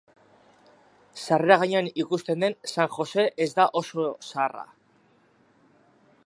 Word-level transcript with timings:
Sarrera 1.23 1.57
gainean 1.63 1.89
ikusten 2.05 2.45
den 2.45 2.57
San 2.71 2.89
Jose 2.97 3.27
ez 3.47 3.47
da 3.61 3.69
oso 3.83 4.07
zaharra. 4.31 4.65